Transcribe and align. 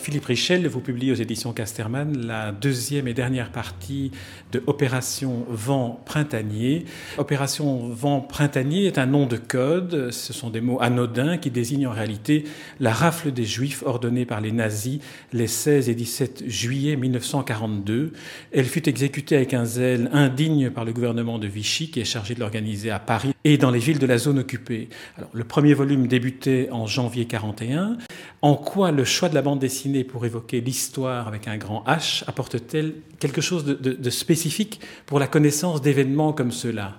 Philippe 0.00 0.24
Richel, 0.24 0.66
vous 0.66 0.80
publiez 0.80 1.12
aux 1.12 1.16
éditions 1.16 1.52
Casterman 1.52 2.16
la 2.26 2.52
deuxième 2.52 3.06
et 3.06 3.12
dernière 3.12 3.52
partie 3.52 4.10
de 4.50 4.62
Opération 4.66 5.44
Vent 5.48 6.00
Printanier. 6.06 6.86
Opération 7.18 7.90
Vent 7.90 8.20
Printanier 8.20 8.86
est 8.86 8.96
un 8.96 9.04
nom 9.04 9.26
de 9.26 9.36
code, 9.36 10.10
ce 10.10 10.32
sont 10.32 10.48
des 10.48 10.62
mots 10.62 10.80
anodins 10.80 11.36
qui 11.36 11.50
désignent 11.50 11.86
en 11.86 11.92
réalité 11.92 12.44
la 12.80 12.94
rafle 12.94 13.30
des 13.30 13.44
Juifs 13.44 13.82
ordonnée 13.84 14.24
par 14.24 14.40
les 14.40 14.52
nazis 14.52 15.00
les 15.34 15.46
16 15.46 15.90
et 15.90 15.94
17 15.94 16.44
juillet 16.48 16.96
1942. 16.96 18.14
Elle 18.52 18.64
fut 18.64 18.88
exécutée 18.88 19.36
avec 19.36 19.52
un 19.52 19.66
zèle 19.66 20.08
indigne 20.14 20.70
par 20.70 20.86
le 20.86 20.94
gouvernement 20.94 21.38
de 21.38 21.46
Vichy 21.46 21.90
qui 21.90 22.00
est 22.00 22.04
chargé 22.04 22.34
de 22.34 22.40
l'organiser 22.40 22.90
à 22.90 22.98
Paris 22.98 23.34
et 23.44 23.58
dans 23.58 23.70
les 23.70 23.78
villes 23.78 23.98
de 23.98 24.06
la 24.06 24.18
zone 24.18 24.38
occupée. 24.38 24.88
Alors, 25.16 25.30
le 25.32 25.44
premier 25.44 25.74
volume 25.74 26.06
débutait 26.06 26.68
en 26.70 26.86
janvier 26.86 27.26
41. 27.26 27.96
En 28.42 28.54
quoi 28.54 28.90
le 28.90 29.04
choix 29.04 29.28
de 29.28 29.34
la 29.34 29.42
bande 29.42 29.58
dessinée 29.58 30.04
pour 30.04 30.24
évoquer 30.26 30.60
l'histoire 30.60 31.28
avec 31.28 31.48
un 31.48 31.56
grand 31.56 31.84
H 31.86 32.24
apporte-t-elle 32.26 32.94
quelque 33.18 33.40
chose 33.40 33.64
de, 33.64 34.10
spécifique 34.10 34.80
pour 35.06 35.18
la 35.18 35.26
connaissance 35.26 35.80
d'événements 35.80 36.32
comme 36.32 36.52
ceux-là? 36.52 36.96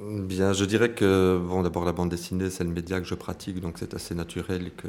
Bien, 0.00 0.52
je 0.52 0.64
dirais 0.64 0.90
que 0.90 1.40
bon, 1.42 1.62
d'abord 1.62 1.84
la 1.84 1.92
bande 1.92 2.10
dessinée, 2.10 2.50
c'est 2.50 2.64
le 2.64 2.70
média 2.70 3.00
que 3.00 3.06
je 3.06 3.14
pratique, 3.14 3.60
donc 3.60 3.76
c'est 3.78 3.94
assez 3.94 4.14
naturel 4.14 4.70
que, 4.76 4.86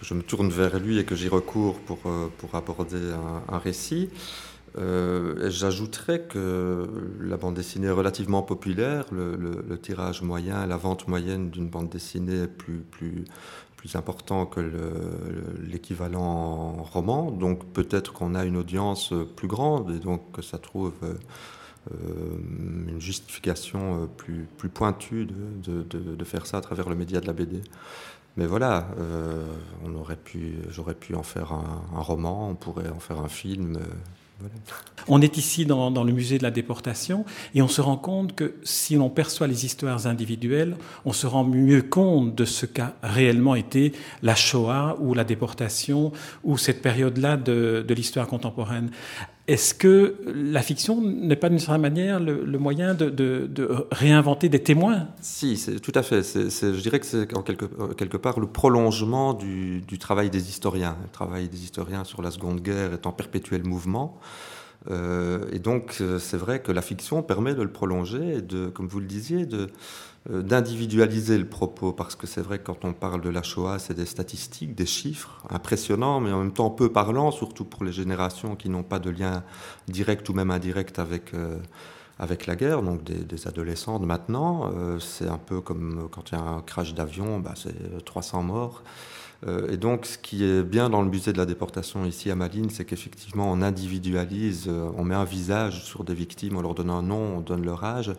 que 0.00 0.06
je 0.06 0.14
me 0.14 0.22
tourne 0.22 0.48
vers 0.48 0.78
lui 0.78 0.98
et 0.98 1.04
que 1.04 1.14
j'y 1.14 1.28
recours 1.28 1.78
pour, 1.80 1.98
euh, 2.06 2.28
pour 2.38 2.54
aborder 2.54 3.00
un, 3.48 3.58
récit. 3.58 4.08
Euh, 4.78 5.50
J'ajouterais 5.50 6.20
que 6.20 6.86
la 7.20 7.36
bande 7.36 7.54
dessinée 7.54 7.88
est 7.88 7.92
relativement 7.92 8.42
populaire, 8.42 9.06
le, 9.12 9.76
tirage 9.78 10.22
moyen, 10.22 10.66
la 10.66 10.76
vente 10.76 11.08
moyenne 11.08 11.50
d'une 11.50 11.68
bande 11.68 11.88
dessinée 11.88 12.42
est 12.42 12.48
plus, 12.48 12.84
plus, 12.90 13.24
important 13.94 14.46
que 14.46 14.60
l'équivalent 15.60 16.82
roman. 16.82 17.30
Donc 17.30 17.64
peut-être 17.72 18.12
qu'on 18.12 18.34
a 18.34 18.44
une 18.44 18.56
audience 18.56 19.14
plus 19.36 19.48
grande 19.48 19.90
et 19.90 19.98
donc 19.98 20.32
que 20.32 20.42
ça 20.42 20.58
trouve 20.58 20.92
euh, 21.02 22.36
une 22.88 23.00
justification 23.00 24.08
plus, 24.18 24.46
pointue 24.68 25.26
de, 25.26 26.24
faire 26.24 26.46
ça 26.46 26.58
à 26.58 26.60
travers 26.60 26.88
le 26.88 26.94
média 26.94 27.20
de 27.20 27.26
la 27.26 27.32
BD. 27.32 27.62
Mais 28.36 28.46
voilà, 28.46 28.86
euh, 28.98 29.44
j'aurais 30.68 30.94
pu 30.94 31.14
en 31.14 31.22
faire 31.22 31.52
un, 31.52 32.00
roman, 32.00 32.50
on 32.50 32.54
pourrait 32.54 32.90
en 32.90 33.00
faire 33.00 33.20
un 33.20 33.28
film. 33.28 33.78
On 35.08 35.22
est 35.22 35.38
ici 35.38 35.66
dans, 35.66 35.90
le 36.04 36.12
musée 36.12 36.38
de 36.38 36.42
la 36.42 36.50
déportation 36.50 37.24
et 37.54 37.62
on 37.62 37.68
se 37.68 37.80
rend 37.80 37.96
compte 37.96 38.34
que 38.34 38.54
si 38.62 38.96
l'on 38.96 39.10
perçoit 39.10 39.46
les 39.46 39.64
histoires 39.64 40.06
individuelles, 40.06 40.76
on 41.04 41.12
se 41.12 41.26
rend 41.26 41.44
mieux 41.44 41.82
compte 41.82 42.34
de 42.34 42.44
ce 42.44 42.66
qu'a 42.66 42.94
réellement 43.02 43.54
été 43.54 43.92
la 44.22 44.34
Shoah 44.34 44.96
ou 45.00 45.14
la 45.14 45.24
déportation 45.24 46.12
ou 46.44 46.58
cette 46.58 46.82
période-là 46.82 47.36
de 47.36 47.94
l'histoire 47.94 48.26
contemporaine. 48.26 48.90
Est-ce 49.50 49.74
que 49.74 50.14
la 50.32 50.62
fiction 50.62 51.02
n'est 51.02 51.34
pas 51.34 51.48
d'une 51.48 51.58
certaine 51.58 51.82
manière 51.82 52.20
le, 52.20 52.56
moyen 52.56 52.94
de, 52.94 53.50
réinventer 53.90 54.48
des 54.48 54.62
témoins? 54.62 55.08
Si, 55.20 55.56
c'est 55.56 55.80
tout 55.80 55.90
à 55.96 56.04
fait. 56.04 56.22
je 56.22 56.80
dirais 56.80 57.00
que 57.00 57.06
c'est 57.06 57.36
en 57.36 57.42
quelque, 57.42 57.64
quelque, 57.94 58.16
part 58.16 58.38
le 58.38 58.46
prolongement 58.46 59.34
du, 59.34 59.82
travail 59.98 60.30
des 60.30 60.48
historiens. 60.48 60.96
Le 61.02 61.10
travail 61.10 61.48
des 61.48 61.64
historiens 61.64 62.04
sur 62.04 62.22
la 62.22 62.30
Seconde 62.30 62.60
Guerre 62.60 62.92
est 62.92 63.08
en 63.08 63.12
perpétuel 63.12 63.64
mouvement. 63.64 64.20
Euh, 64.88 65.44
et 65.52 65.58
donc, 65.58 65.96
euh, 66.00 66.20
c'est 66.20 66.36
vrai 66.36 66.62
que 66.62 66.70
la 66.70 66.80
fiction 66.80 67.20
permet 67.24 67.54
de 67.54 67.62
le 67.62 67.72
prolonger 67.72 68.36
et 68.36 68.42
de, 68.42 68.68
comme 68.68 68.86
vous 68.86 69.00
le 69.00 69.06
disiez, 69.06 69.46
de, 69.46 69.62
euh, 69.62 69.66
d'individualiser 70.28 71.38
le 71.38 71.46
propos, 71.46 71.92
parce 71.92 72.14
que 72.14 72.26
c'est 72.26 72.42
vrai 72.42 72.58
que 72.58 72.64
quand 72.64 72.84
on 72.84 72.92
parle 72.92 73.22
de 73.22 73.30
la 73.30 73.42
Shoah, 73.42 73.78
c'est 73.78 73.94
des 73.94 74.04
statistiques, 74.04 74.74
des 74.74 74.84
chiffres 74.84 75.42
impressionnants, 75.48 76.20
mais 76.20 76.30
en 76.30 76.40
même 76.40 76.52
temps 76.52 76.68
peu 76.68 76.92
parlants, 76.92 77.30
surtout 77.30 77.64
pour 77.64 77.84
les 77.84 77.92
générations 77.92 78.54
qui 78.54 78.68
n'ont 78.68 78.82
pas 78.82 78.98
de 78.98 79.08
lien 79.08 79.42
direct 79.88 80.28
ou 80.28 80.34
même 80.34 80.50
indirect 80.50 80.98
avec, 80.98 81.32
euh, 81.32 81.56
avec 82.18 82.46
la 82.46 82.54
guerre, 82.54 82.82
donc 82.82 83.02
des, 83.02 83.48
adolescents 83.48 83.98
de 83.98 84.04
maintenant. 84.04 84.70
Euh, 84.74 84.98
c'est 85.00 85.26
un 85.26 85.38
peu 85.38 85.62
comme 85.62 86.08
quand 86.10 86.30
il 86.30 86.34
y 86.34 86.38
a 86.38 86.42
un 86.42 86.60
crash 86.60 86.92
d'avion, 86.92 87.40
bah, 87.40 87.54
c'est 87.56 88.04
300 88.04 88.42
morts. 88.42 88.82
et 89.70 89.78
donc, 89.78 90.04
ce 90.04 90.18
qui 90.18 90.44
est 90.44 90.62
bien 90.62 90.90
dans 90.90 91.00
le 91.00 91.08
musée 91.08 91.32
de 91.32 91.38
la 91.38 91.46
déportation 91.46 92.04
ici 92.04 92.30
à 92.30 92.34
Malines, 92.34 92.68
c'est 92.68 92.84
qu'effectivement, 92.84 93.50
on 93.50 93.62
individualise, 93.62 94.68
on 94.68 95.02
met 95.02 95.14
un 95.14 95.24
visage 95.24 95.82
sur 95.82 96.04
des 96.04 96.12
victimes, 96.12 96.58
on 96.58 96.60
leur 96.60 96.74
donne 96.74 96.90
un 96.90 97.00
nom, 97.00 97.38
on 97.38 97.40
donne 97.40 97.64
leur 97.64 97.82
âge. 97.84 98.12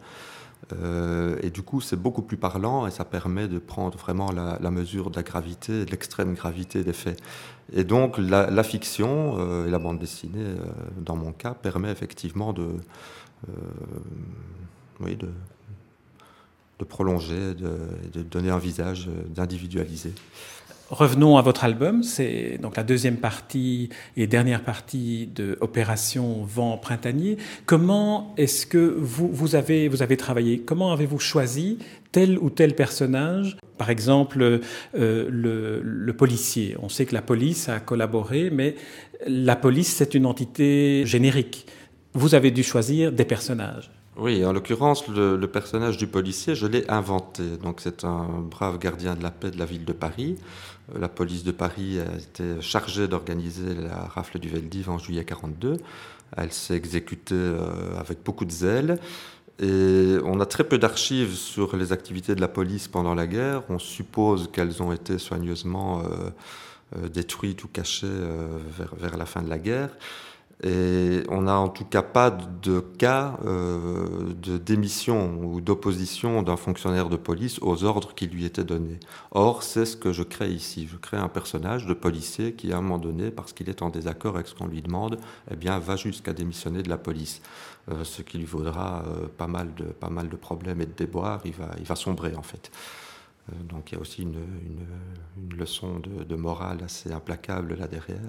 Euh, 0.74 1.38
et 1.42 1.50
du 1.50 1.64
coup, 1.64 1.82
c'est 1.82 1.96
beaucoup 1.96 2.22
plus 2.22 2.38
parlant 2.38 2.88
et 2.88 2.92
ça 2.92 3.06
permet 3.06 3.48
de 3.48 3.60
prendre 3.60 3.98
vraiment 3.98 4.32
la, 4.32 4.72
mesure 4.72 5.10
de 5.10 5.16
la 5.16 5.24
gravité, 5.24 5.86
de 5.86 5.92
l'extrême 5.92 6.34
gravité 6.34 6.84
des 6.84 6.94
faits. 6.94 7.22
Et 7.74 7.84
donc, 7.84 8.18
la, 8.18 8.64
fiction 8.64 9.36
euh, 9.40 9.68
et 9.68 9.72
la 9.72 9.80
bande 9.80 10.00
dessinée, 10.00 10.40
euh, 10.40 10.66
dans 10.98 11.16
mon 11.16 11.32
cas, 11.32 11.54
permet 11.54 11.90
effectivement 11.90 12.54
de, 12.54 12.68
oui, 15.00 15.18
de, 15.18 15.30
prolonger, 16.86 17.54
de, 17.54 17.78
de 18.12 18.24
donner 18.24 18.50
un 18.50 18.58
visage, 18.58 19.08
d'individualiser. 19.30 20.14
Revenons 20.92 21.38
à 21.38 21.42
votre 21.42 21.64
album, 21.64 22.04
c'est 22.04 22.60
donc 22.62 22.76
la 22.76 22.84
deuxième 22.84 23.16
partie 23.16 23.88
et 24.18 24.28
dernière 24.28 24.62
partie 24.62 25.26
de 25.34 25.58
Opération 25.62 26.44
Vent 26.44 26.78
Printanier. 26.78 27.38
Comment 27.66 28.34
est-ce 28.36 28.66
que 28.66 28.98
vous, 29.00 29.30
vous, 29.32 29.56
avez, 29.56 29.88
vous 29.88 30.02
avez 30.02 30.18
travaillé? 30.18 30.60
Comment 30.60 30.92
avez-vous 30.92 31.18
choisi 31.18 31.78
tel 32.12 32.38
ou 32.40 32.50
tel 32.50 32.76
personnage? 32.76 33.56
Par 33.78 33.90
exemple, 33.90 34.42
euh, 34.42 35.30
le, 35.30 35.80
le 35.82 36.14
policier. 36.14 36.76
On 36.82 36.90
sait 36.90 37.06
que 37.06 37.14
la 37.14 37.22
police 37.22 37.70
a 37.70 37.80
collaboré, 37.80 38.50
mais 38.50 38.76
la 39.26 39.56
police, 39.56 39.96
c'est 39.96 40.14
une 40.14 40.26
entité 40.26 41.04
générique. 41.06 41.68
Vous 42.14 42.36
avez 42.36 42.52
dû 42.52 42.64
choisir 42.64 43.14
des 43.14 43.24
personnages. 43.24 43.92
Oui, 44.18 44.44
en 44.44 44.52
l'occurrence, 44.52 45.08
le, 45.08 45.38
le, 45.38 45.48
personnage 45.48 45.96
du 45.98 46.06
policier, 46.06 46.54
je 46.54 46.68
l'ai 46.68 46.90
inventé. 46.92 47.44
Donc, 47.64 47.80
c'est 47.80 48.04
un 48.04 48.26
brave 48.42 48.78
gardien 48.78 49.16
de 49.16 49.24
la 49.24 49.32
paix 49.32 49.52
de 49.52 49.58
la 49.58 49.64
ville 49.66 49.86
de 49.86 49.94
Paris. 49.94 50.36
Euh, 50.94 51.00
la 51.00 51.08
police 51.08 51.46
de 51.46 51.52
Paris 51.52 51.98
a 52.00 52.18
été 52.18 52.62
chargée 52.62 53.08
d'organiser 53.08 53.74
la 53.74 53.96
rafle 53.96 54.40
du 54.40 54.50
Veldiv 54.50 54.90
en 54.90 54.98
juillet 54.98 55.24
42. 55.24 55.78
Elle 56.36 56.52
s'est 56.52 56.76
exécutée 56.76 57.36
euh, 57.36 57.98
avec 57.98 58.22
beaucoup 58.24 58.44
de 58.44 58.52
zèle. 58.52 59.00
Et 59.60 60.18
on 60.26 60.42
a 60.42 60.46
très 60.46 60.66
peu 60.66 60.78
d'archives 60.78 61.36
sur 61.36 61.78
les 61.78 61.94
activités 61.94 62.36
de 62.36 62.42
la 62.42 62.48
police 62.50 62.90
pendant 62.90 63.16
la 63.16 63.28
guerre. 63.28 63.64
On 63.70 63.80
suppose 63.80 64.50
qu'elles 64.52 64.84
ont 64.84 64.92
été 64.92 65.20
soigneusement 65.20 66.02
euh, 66.96 67.08
détruites 67.08 67.64
ou 67.64 67.68
cachées 67.68 68.08
vers, 68.08 68.96
vers, 68.96 69.18
la 69.18 69.26
fin 69.26 69.42
de 69.42 69.50
la 69.50 69.60
guerre. 69.60 69.90
Et 70.64 71.24
on 71.30 71.42
n'a 71.44 71.58
en 71.58 71.70
tout 71.70 71.86
cas 71.86 72.04
pas 72.04 72.30
de 72.30 72.82
cas 72.82 73.40
euh, 73.46 74.34
de 74.36 74.58
démission 74.58 75.40
ou 75.44 75.60
d'opposition 75.60 76.44
d'un 76.44 76.58
fonctionnaire 76.58 77.10
de 77.10 77.18
police 77.18 77.58
aux 77.62 77.84
ordres 77.84 78.14
qui 78.14 78.28
lui 78.28 78.46
étaient 78.46 78.64
donnés. 78.64 79.00
Or, 79.32 79.64
c'est 79.64 79.86
ce 79.86 79.98
que 79.98 80.14
je 80.14 80.22
crée 80.22 80.52
ici. 80.52 80.88
Je 80.92 80.98
crée 80.98 81.18
un 81.18 81.30
personnage 81.30 81.88
de 81.88 81.94
policier 81.94 82.54
qui, 82.54 82.74
à 82.74 82.78
un 82.78 82.82
moment 82.82 83.00
donné, 83.00 83.32
parce 83.32 83.54
qu'il 83.54 83.70
est 83.70 83.82
en 83.82 83.90
désaccord 83.90 84.36
avec 84.36 84.48
ce 84.48 84.54
qu'on 84.54 84.68
lui 84.68 84.84
demande, 84.84 85.18
eh 85.50 85.56
bien, 85.56 85.80
va 85.80 85.96
jusqu'à 85.96 86.34
démissionner 86.34 86.84
de 86.84 86.90
la 86.90 86.98
police. 86.98 87.42
Euh, 87.90 88.04
ce 88.04 88.22
qui 88.22 88.38
lui 88.38 88.46
vaudra 88.46 89.04
euh, 89.08 89.28
pas, 89.36 89.48
mal 89.48 89.74
de, 89.74 89.86
pas 89.86 90.10
mal 90.10 90.30
de 90.30 90.36
problèmes 90.36 90.82
et 90.82 90.86
de 90.86 90.94
déboires. 90.94 91.42
Il 91.44 91.54
va, 91.54 91.70
il 91.80 91.86
va 91.86 91.96
sombrer, 91.96 92.36
en 92.36 92.44
fait. 92.44 92.70
Euh, 93.50 93.64
donc 93.64 93.92
il 93.92 93.96
y 93.96 93.98
a 93.98 94.02
aussi 94.02 94.22
une, 94.22 94.36
une, 94.36 94.86
une 95.52 95.58
leçon 95.58 96.00
de, 96.00 96.24
de, 96.24 96.36
morale 96.36 96.80
assez 96.84 97.12
implacable 97.12 97.76
là 97.76 97.88
derrière. 97.88 98.20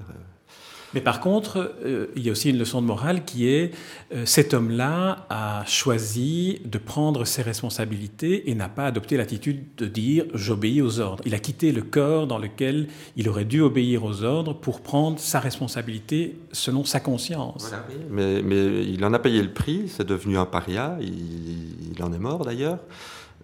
Mais 0.95 1.01
par 1.01 1.21
contre, 1.21 1.75
euh, 1.85 2.09
il 2.17 2.23
y 2.23 2.29
a 2.29 2.33
aussi 2.33 2.51
une 2.51 2.59
leçon 2.59 2.83
de 2.83 2.87
morale 2.87 3.25
qui 3.25 3.49
est 3.49 3.75
euh, 4.13 4.27
cet 4.27 4.53
homme-là 4.53 5.27
a 5.31 5.65
choisi 5.65 6.61
de 6.67 6.77
prendre 6.77 7.25
ses 7.25 7.43
responsabilités 7.43 8.51
et 8.51 8.55
n'a 8.55 8.69
pas 8.69 8.87
adopté 8.87 9.17
l'attitude 9.17 9.65
de 9.79 9.87
dire 9.87 10.27
j'obéis 10.35 10.83
aux 10.83 11.01
ordres. 11.01 11.23
Il 11.27 11.35
a 11.35 11.39
quitté 11.39 11.73
le 11.73 11.83
corps 11.83 12.27
dans 12.27 12.39
lequel 12.39 12.89
il 13.17 13.29
aurait 13.29 13.47
dû 13.47 13.63
obéir 13.63 14.05
aux 14.05 14.23
ordres 14.23 14.53
pour 14.53 14.83
prendre 14.83 15.19
sa 15.19 15.41
responsabilité 15.41 16.39
selon 16.53 16.85
sa 16.85 17.01
conscience. 17.01 17.69
Voilà, 17.69 17.87
mais, 18.11 18.43
mais, 18.43 18.85
il 18.85 19.03
en 19.05 19.15
a 19.15 19.19
payé 19.19 19.43
le 19.43 19.53
prix, 19.53 19.89
c'est 19.89 20.07
devenu 20.07 20.37
un 20.37 20.47
paria, 20.47 20.99
il, 21.01 21.93
il 21.95 22.03
en 22.03 22.13
est 22.13 22.19
mort 22.19 22.45
d'ailleurs. 22.45 22.79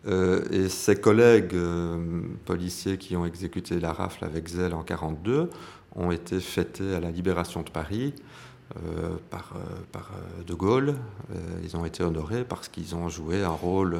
Euh, 0.07 0.45
et 0.51 0.69
ses 0.69 0.97
collègues 0.97 1.57
policiers 2.45 2.99
qui 2.99 3.17
ont 3.17 3.27
exécuté 3.27 3.81
la 3.81 3.93
rafle 3.93 4.25
avec 4.25 4.49
zèle 4.49 4.75
en 4.75 4.85
1942 4.85 5.51
ont 5.97 6.11
été 6.11 6.41
fêtés 6.41 6.95
à 6.95 7.01
la 7.01 7.11
libération 7.11 7.63
de 7.63 7.71
Paris 7.71 8.15
euh, 8.77 9.17
par, 9.31 9.55
euh, 9.57 9.97
euh, 9.97 10.43
De 10.45 10.53
Gaulle. 10.53 10.95
ils 11.63 11.77
ont 11.77 11.87
été 11.87 12.03
honorés 12.03 12.45
parce 12.45 12.69
qu'ils 12.69 12.95
ont 12.95 13.09
joué 13.09 13.43
un 13.43 13.49
rôle 13.49 13.99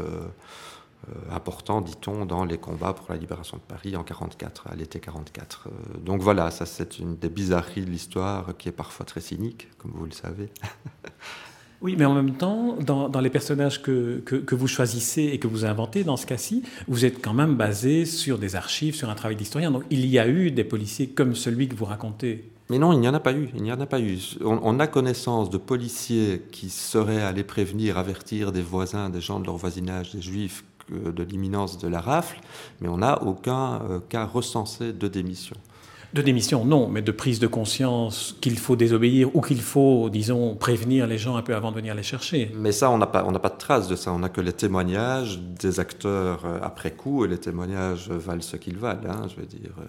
important, 1.31 1.81
dit-on, 1.81 2.27
dans 2.27 2.45
les 2.45 2.59
combats 2.59 2.93
pour 2.93 3.07
la 3.09 3.17
libération 3.17 3.57
de 3.57 3.63
Paris 3.63 3.97
en 3.97 4.05
44, 4.05 4.67
à 4.69 4.75
l'été 4.75 5.01
44. 5.01 5.69
donc 6.01 6.21
voilà, 6.21 6.51
ça 6.51 6.67
c'est 6.67 6.99
une 6.99 7.17
des 7.17 7.31
bizarreries 7.31 7.85
de 7.85 7.91
l'histoire 7.91 8.57
qui 8.59 8.69
est 8.69 8.73
parfois 8.73 9.07
très 9.07 9.21
cynique, 9.21 9.69
comme 9.79 9.93
vous 9.93 10.05
le 10.05 10.13
savez. 10.13 10.51
Oui, 11.81 11.95
mais 11.97 12.05
en 12.05 12.15
même 12.15 12.35
temps, 12.35 12.77
dans, 12.81 13.21
les 13.21 13.31
personnages 13.31 13.81
que, 13.81 14.19
que, 14.25 14.55
vous 14.55 14.67
choisissez 14.67 15.23
et 15.33 15.39
que 15.39 15.47
vous 15.47 15.65
inventez, 15.65 16.03
dans 16.03 16.17
ce 16.17 16.27
cas-ci, 16.27 16.65
vous 16.89 17.05
êtes 17.05 17.23
quand 17.23 17.35
même 17.35 17.55
basé 17.55 18.05
sur 18.05 18.39
des 18.39 18.57
archives, 18.57 18.97
sur 18.97 19.11
un 19.11 19.15
travail 19.15 19.37
d'historien. 19.37 19.71
Donc 19.71 19.85
il 19.91 20.07
y 20.07 20.19
a 20.19 20.27
eu 20.27 20.51
des 20.51 20.65
policiers 20.65 21.09
comme 21.09 21.37
celui 21.37 21.69
que 21.69 21.77
vous 21.77 21.85
racontez. 21.85 22.51
Mais 22.69 22.79
non, 22.79 22.93
il 22.93 22.99
n'y 22.99 23.09
en 23.09 23.15
a 23.15 23.21
pas 23.21 23.33
eu. 23.33 23.49
Il 23.55 23.63
n'y 23.63 23.73
en 23.73 23.81
a 23.81 23.87
pas 23.87 24.01
eu. 24.01 24.19
On, 24.43 24.81
a 24.81 24.87
connaissance 24.89 25.51
de 25.51 25.57
policiers 25.57 26.43
qui 26.51 26.69
seraient 26.69 27.23
allés 27.23 27.45
prévenir, 27.45 27.97
avertir 27.97 28.51
des 28.51 28.61
voisins, 28.61 29.09
des 29.09 29.21
gens 29.21 29.39
de 29.39 29.47
leur 29.47 29.57
voisinage, 29.57 30.15
des 30.15 30.21
juifs, 30.21 30.65
de 30.91 31.23
l'imminence 31.23 31.79
de 31.79 31.89
la 31.89 32.01
rafle, 32.01 32.41
mais 32.81 32.89
on 32.89 32.99
n'a 32.99 33.23
aucun 33.23 33.83
euh, 33.83 34.01
cas 34.09 34.25
recensé 34.25 34.93
de 34.93 35.09
démission. 35.09 35.57
De 36.15 36.23
démission, 36.23 36.65
non, 36.65 36.89
mais 36.89 37.03
de 37.03 37.13
prise 37.13 37.39
de 37.39 37.47
conscience 37.47 38.35
qu'il 38.41 38.59
faut 38.59 38.77
désobéir 38.77 39.35
ou 39.37 39.43
qu'il 39.43 39.61
faut, 39.61 40.09
disons, 40.09 40.55
prévenir 40.55 41.07
les 41.07 41.19
gens 41.19 41.37
un 41.37 41.43
peu 41.43 41.55
avant 41.55 41.71
de 41.71 41.77
venir 41.77 41.95
les 41.95 42.03
chercher. 42.03 42.51
Mais 42.55 42.73
ça, 42.73 42.91
on 42.91 42.97
n'a 42.97 43.07
pas, 43.07 43.23
pas 43.23 43.49
de 43.51 43.59
traces 43.59 43.89
de 43.89 43.97
ça. 43.97 44.11
On 44.13 44.21
n'a 44.21 44.31
que 44.31 44.41
les 44.41 44.55
témoignages 44.55 45.39
des 45.39 45.81
acteurs 45.81 46.47
euh, 46.47 46.61
après 46.63 46.93
coup, 46.93 47.27
et 47.27 47.29
les 47.29 47.37
témoignages 47.37 48.09
valent 48.09 48.41
ce 48.41 48.57
qu'ils 48.57 48.79
valent. 48.79 49.03
Hein, 49.07 49.27
je 49.29 49.39
veux 49.39 49.47
dire, 49.47 49.73
euh, 49.79 49.85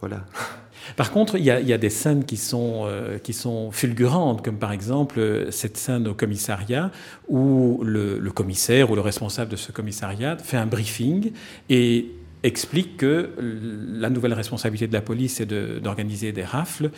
voilà. 0.00 0.20
Par 0.96 1.12
contre, 1.12 1.36
il 1.38 1.44
y, 1.44 1.50
a, 1.50 1.78
des 1.78 1.88
scènes 1.88 2.26
qui 2.26 2.36
sont, 2.36 2.82
euh, 2.84 3.16
qui 3.16 3.32
sont 3.32 3.70
fulgurantes, 3.70 4.44
comme 4.44 4.58
par 4.58 4.70
exemple 4.70 5.46
cette 5.50 5.78
scène 5.78 6.06
au 6.06 6.12
commissariat 6.12 6.90
où 7.26 7.80
le, 7.82 8.18
le 8.18 8.30
commissaire 8.30 8.90
ou 8.90 8.94
le 8.94 9.00
responsable 9.00 9.50
de 9.50 9.56
ce 9.56 9.72
commissariat 9.72 10.36
fait 10.36 10.58
un 10.58 10.66
briefing 10.66 11.32
et 11.70 12.12
explique 12.44 12.98
que 12.98 13.30
la 13.38 14.10
nouvelle 14.10 14.34
responsabilité 14.34 14.86
de 14.86 14.92
la 14.92 15.02
police 15.02 15.40
est 15.40 15.46
d'organiser 15.46 16.30
des 16.30 16.44
rafles. 16.44 16.90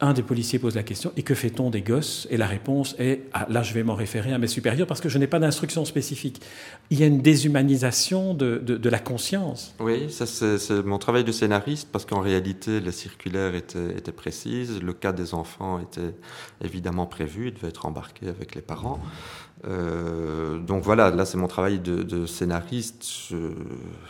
Un 0.00 0.12
des 0.12 0.24
policiers 0.24 0.58
pose 0.58 0.74
la 0.74 0.82
question 0.82 1.12
Et 1.16 1.22
que 1.22 1.34
fait-on 1.34 1.70
des 1.70 1.80
gosses? 1.80 2.26
Et 2.28 2.36
la 2.36 2.48
réponse 2.48 2.96
est 2.98 3.22
ah, 3.32 3.46
Là, 3.48 3.62
je 3.62 3.72
vais 3.72 3.84
m'en 3.84 3.94
référer 3.94 4.32
à 4.32 4.38
mes 4.38 4.48
supérieurs 4.48 4.88
parce 4.88 5.00
que 5.00 5.08
je 5.08 5.18
n'ai 5.18 5.28
pas 5.28 5.38
d'instruction 5.38 5.84
spécifique. 5.84 6.42
Il 6.90 6.98
y 6.98 7.04
a 7.04 7.06
une 7.06 7.22
déshumanisation 7.22 8.34
de, 8.34 8.58
de, 8.58 8.88
la 8.90 8.98
conscience. 8.98 9.72
Oui, 9.78 10.10
ça 10.10 10.26
c'est 10.26 10.84
mon 10.84 10.98
travail 10.98 11.22
de 11.22 11.30
scénariste 11.30 11.88
parce 11.92 12.04
qu'en 12.04 12.20
réalité, 12.20 12.80
la 12.80 12.90
circulaire 12.90 13.54
était, 13.54 13.96
était, 13.96 14.12
précise, 14.12 14.82
le 14.82 14.92
cas 14.92 15.12
des 15.12 15.32
enfants 15.32 15.78
était 15.78 16.14
évidemment 16.62 17.06
prévu, 17.06 17.48
il 17.48 17.54
devait 17.54 17.68
être 17.68 17.86
embarqué 17.86 18.28
avec 18.28 18.56
les 18.56 18.62
parents. 18.62 19.00
Euh, 19.66 20.23
donc 20.66 20.82
voilà, 20.82 21.10
là 21.10 21.24
c'est 21.24 21.38
mon 21.38 21.46
travail 21.46 21.78
de, 21.78 22.26
scénariste. 22.26 23.04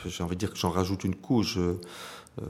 J'ai 0.06 0.22
envie 0.24 0.36
de 0.36 0.40
dire 0.40 0.52
que 0.52 0.58
j'en 0.58 0.70
rajoute 0.70 1.04
une 1.04 1.14
couche. 1.14 1.54
Je 1.54 2.42
euh, 2.42 2.44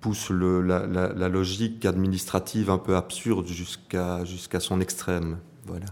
pousse 0.00 0.30
la, 0.30 1.28
logique 1.28 1.84
administrative 1.86 2.70
un 2.70 2.78
peu 2.78 2.94
absurde 2.96 3.46
jusqu'à 3.46 4.24
jusqu'à 4.24 4.60
son 4.60 4.80
extrême. 4.80 5.38
Voilà. 5.66 5.86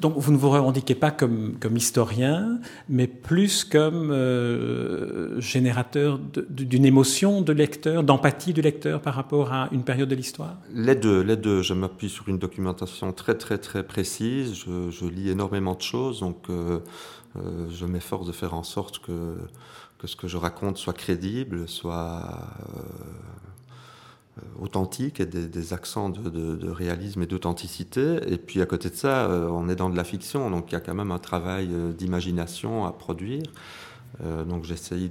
Donc 0.00 0.14
vous 0.16 0.32
ne 0.32 0.36
vous 0.36 0.50
revendiquez 0.50 0.94
pas 0.94 1.10
comme, 1.10 1.56
comme 1.60 1.76
historien, 1.76 2.58
mais 2.88 3.06
plus 3.06 3.64
comme 3.64 4.10
euh, 4.10 5.40
générateur 5.40 6.18
d'une 6.18 6.84
émotion 6.84 7.42
de 7.42 7.52
lecteur, 7.52 8.02
d'empathie 8.02 8.52
du 8.52 8.60
lecteur 8.60 9.00
par 9.00 9.14
rapport 9.14 9.52
à 9.52 9.68
une 9.72 9.84
période 9.84 10.08
de 10.08 10.16
l'histoire? 10.16 10.56
Les 10.72 10.96
deux. 10.96 11.22
Je 11.62 11.74
m'appuie 11.74 12.08
sur 12.08 12.28
une 12.28 12.38
documentation 12.38 13.12
très 13.12 13.34
très 13.34 13.58
très 13.58 13.82
précise. 13.82 14.54
Je, 14.54 15.06
lis 15.06 15.30
énormément 15.30 15.74
de 15.74 15.82
choses, 15.82 16.20
donc 16.20 16.50
euh, 16.50 16.80
euh, 17.36 17.68
je 17.70 17.84
m'efforce 17.84 18.26
de 18.26 18.32
faire 18.32 18.54
en 18.54 18.62
sorte 18.62 18.98
que, 18.98 19.36
que 19.98 20.06
ce 20.06 20.16
que 20.16 20.26
je 20.26 20.36
raconte 20.36 20.76
soit 20.76 20.92
crédible, 20.92 21.68
soit 21.68 22.22
authentique 24.60 25.20
et 25.20 25.26
des, 25.26 25.72
accents 25.72 26.08
de, 26.08 26.70
réalisme 26.70 27.22
et 27.22 27.26
d'authenticité. 27.26 28.18
Et 28.26 28.36
puis 28.36 28.60
à 28.62 28.66
côté 28.66 28.90
de 28.90 28.94
ça, 28.94 29.26
euh, 29.26 29.48
on 29.48 29.68
est 29.68 29.76
dans 29.76 29.90
de 29.90 29.96
la 29.96 30.04
fiction, 30.04 30.50
donc 30.50 30.70
il 30.70 30.74
y 30.74 30.76
a 30.76 30.80
quand 30.80 30.94
même 30.94 31.12
un 31.12 31.18
travail 31.18 31.68
euh, 31.72 31.92
d'imagination 31.92 32.84
à 32.84 32.92
produire. 32.92 33.44
donc 34.48 34.64
j'essaye 34.64 35.10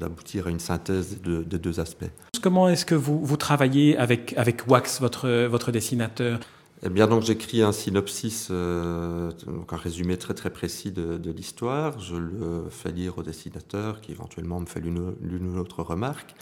d'aboutir 0.00 0.48
à 0.48 0.50
une 0.50 0.58
synthèse 0.58 1.20
des 1.22 1.58
deux 1.58 1.78
aspects. 1.78 2.10
Comment 2.42 2.68
est-ce 2.68 2.84
que 2.84 2.96
vous, 2.96 3.24
vous 3.24 3.36
travaillez 3.36 3.96
avec, 3.96 4.34
avec 4.36 4.66
Wax, 4.66 5.00
votre, 5.00 5.46
votre 5.46 5.70
dessinateur? 5.70 6.40
Eh 6.84 6.88
bien, 6.90 7.06
donc 7.06 7.22
j'écris 7.22 7.62
un 7.62 7.72
synopsis, 7.72 8.50
donc 8.50 9.72
un 9.72 9.76
résumé 9.76 10.16
très 10.16 10.34
très 10.34 10.50
précis 10.50 10.90
de, 10.90 11.16
de 11.16 11.30
l'histoire. 11.30 12.00
Je 12.00 12.16
le 12.16 12.64
fais 12.70 12.90
lire 12.90 13.18
au 13.18 13.22
dessinateur 13.22 14.00
qui 14.00 14.10
éventuellement 14.12 14.58
me 14.58 14.66
fait 14.66 14.80
l'une 14.80 14.98
ou 14.98 15.54
l'autre 15.54 15.82
remarque. 15.82 16.34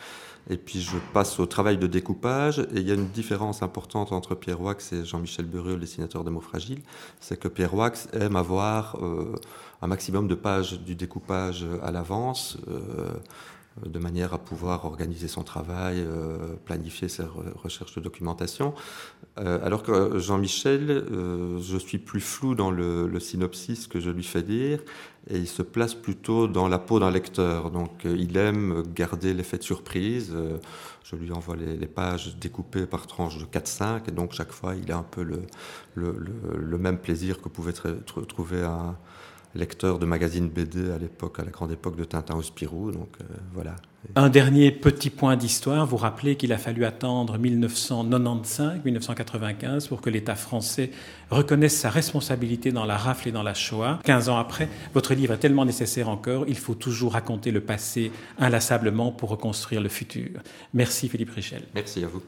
Et 0.49 0.57
puis 0.57 0.81
je 0.81 0.97
passe 1.13 1.39
au 1.39 1.47
travail 1.47 1.77
de 1.77 1.87
découpage. 1.87 2.61
Et 2.75 2.81
il 2.81 2.89
y 2.89 2.91
a 2.91 2.95
une 2.95 3.09
différence 3.09 3.63
importante 3.63 4.13
entre 4.13 4.35
Pierre 4.35 4.61
Wax 4.61 4.93
et 4.93 5.05
Jean-Michel 5.05 5.45
Burieux, 5.47 5.75
le 5.75 5.81
dessinateur 5.81 6.25
des 6.25 6.31
mots 6.31 6.41
fragiles. 6.41 6.83
C'est 7.21 7.39
que 7.39 7.49
Pierre 7.49 7.75
Wax 7.75 8.09
aime 8.13 8.37
avoir 8.37 8.97
euh, 9.03 9.35
un 9.83 9.87
maximum 9.87 10.29
de 10.29 10.35
pages 10.35 10.81
du 10.81 10.95
découpage 10.95 11.67
à 11.83 11.91
l'avance. 11.91 12.57
Euh, 12.69 13.11
de 13.87 13.99
manière 13.99 14.35
à 14.35 14.39
pouvoir 14.39 14.85
organiser 14.85 15.29
son 15.29 15.43
travail, 15.43 16.01
euh, 16.01 16.57
planifier 16.65 17.09
ses 17.09 17.23
recherches 17.55 17.95
de 17.95 18.01
documentation. 18.01 18.75
Euh, 19.39 19.65
alors 19.65 19.83
que 19.83 20.19
Jean-Michel, 20.19 20.91
euh, 20.91 21.61
je 21.61 21.79
suis 21.79 21.99
plus 21.99 22.21
flou 22.21 22.55
dans 22.55 22.71
le, 22.71 23.19
synopsis 23.21 23.87
que 23.87 24.01
je 24.01 24.11
lui 24.11 24.25
fais 24.25 24.43
dire, 24.43 24.81
et 25.29 25.39
il 25.39 25.47
se 25.47 25.63
place 25.63 25.95
plutôt 25.95 26.49
dans 26.49 26.69
la 26.69 26.79
peau 26.79 26.99
d'un 26.99 27.11
lecteur. 27.11 27.71
Donc 27.71 28.05
il 28.05 28.37
aime 28.37 28.83
garder 28.95 29.35
l'effet 29.35 29.59
de 29.59 29.63
surprise. 29.63 30.35
je 31.05 31.17
lui 31.17 31.31
envoie 31.33 31.57
les, 31.57 31.87
pages 31.87 32.37
découpées 32.39 32.87
par 32.87 33.07
tranches 33.07 33.39
de 33.39 33.45
4-5, 33.45 34.09
et 34.09 34.11
donc 34.11 34.33
chaque 34.33 34.53
fois 34.53 34.75
il 34.75 34.91
a 34.91 34.97
un 34.97 35.03
peu 35.03 35.23
le, 35.95 36.79
même 36.79 36.99
plaisir 36.99 37.41
que 37.41 37.49
pouvait 37.49 37.75
trouver 38.27 38.63
un 38.63 38.97
lecteur 39.55 39.99
de 39.99 40.07
magazines 40.07 40.49
BD 40.49 40.91
à 40.91 40.97
l'époque, 40.99 41.39
à 41.41 41.45
la 41.45 41.51
grande 41.51 41.73
époque 41.73 41.97
de 41.97 42.05
Tintin 42.05 42.37
au 42.37 42.43
Spirou. 42.43 42.93
Donc 42.93 43.11
euh, 43.21 43.25
voilà. 43.53 43.75
Un 44.17 44.31
dernier 44.31 44.71
petit 44.71 45.11
point 45.11 45.37
d'histoire. 45.37 45.85
Vous 45.87 45.99
rappelez 45.99 46.37
qu'il 46.37 46.53
a 46.53 46.59
fallu 46.59 46.85
attendre 46.85 47.37
1995-1995 47.39 49.89
pour 49.89 50.01
que 50.01 50.09
l'État 50.09 50.37
français 50.37 50.93
reconnaisse 51.31 51.77
sa 51.77 51.91
responsabilité 51.91 52.71
dans 52.73 52.87
la 52.87 52.97
rafle 52.97 53.29
et 53.29 53.33
dans 53.33 53.43
la 53.43 53.55
Shoah. 53.55 53.99
15 54.05 54.29
ans 54.31 54.39
après, 54.39 54.69
votre 54.95 55.15
livre 55.15 55.35
est 55.35 55.39
tellement 55.39 55.65
nécessaire 55.65 56.09
encore. 56.09 56.45
Il 56.49 56.57
faut 56.57 56.75
toujours 56.75 57.13
raconter 57.13 57.51
le 57.51 57.61
passé 57.61 58.13
inlassablement 58.39 59.11
pour 59.13 59.31
reconstruire 59.31 59.81
le 59.81 59.89
futur. 59.89 60.29
Merci 60.73 61.09
Philippe 61.09 61.31
Richel. 61.31 61.65
Merci 61.75 62.05
à 62.05 62.07
vous. 62.07 62.23